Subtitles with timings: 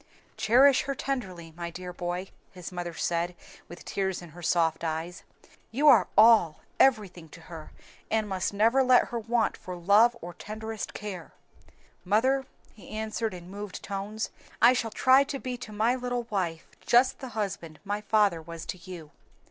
[0.35, 3.35] "Cherish her tenderly, my dear boy," his mother said,
[3.67, 5.21] with tears in her soft eyes,
[5.69, 7.71] "you are all, everything to her,
[8.09, 11.33] and must never let her want for love or tenderest care."
[12.03, 16.65] "Mother," he answered in moved tones, "I shall try to be to my little wife
[16.79, 19.11] just the husband my father was to you."